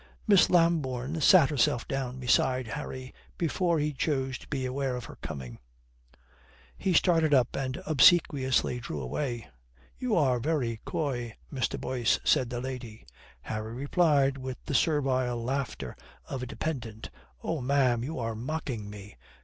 Miss 0.25 0.49
Lambourne 0.49 1.21
sat 1.21 1.51
herself 1.51 1.87
down 1.87 2.19
beside 2.19 2.69
Harry 2.69 3.13
before 3.37 3.77
he 3.77 3.93
chose 3.93 4.39
to 4.39 4.47
be 4.47 4.65
aware 4.65 4.95
of 4.95 5.05
her 5.05 5.17
coming. 5.21 5.59
He 6.75 6.91
started 6.93 7.35
up 7.35 7.55
and 7.55 7.79
obsequiously 7.85 8.79
drew 8.79 8.99
away. 8.99 9.47
"You 9.99 10.15
are 10.15 10.39
very 10.39 10.81
coy, 10.85 11.35
Mr. 11.53 11.79
Boyce," 11.79 12.19
said 12.23 12.49
the 12.49 12.59
lady. 12.61 13.05
Harry 13.41 13.75
replied, 13.75 14.39
with 14.39 14.57
the 14.65 14.73
servile 14.73 15.43
laughter 15.43 15.95
of 16.25 16.41
a 16.41 16.47
dependent, 16.47 17.11
"Oh, 17.43 17.61
ma'am, 17.61 18.03
you 18.03 18.17
are 18.17 18.33
mocking 18.33 18.89
me." 18.89 19.17